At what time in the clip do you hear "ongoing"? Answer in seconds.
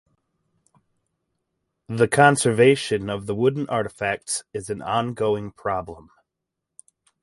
4.81-5.51